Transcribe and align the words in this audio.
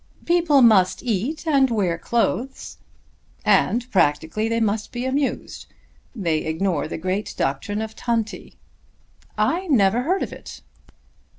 "People 0.25 0.63
must 0.63 1.03
eat 1.03 1.45
and 1.45 1.69
wear 1.69 1.95
clothes." 1.95 2.79
"And 3.45 3.87
practically 3.91 4.49
they 4.49 4.59
must 4.59 4.91
be 4.91 5.05
amused. 5.05 5.67
They 6.15 6.39
ignore 6.39 6.87
the 6.87 6.97
great 6.97 7.35
doctrine 7.37 7.83
of 7.83 7.95
'tanti.'" 7.95 8.57
"I 9.37 9.67
never 9.67 10.01
heard 10.01 10.23
of 10.23 10.33
it." 10.33 10.63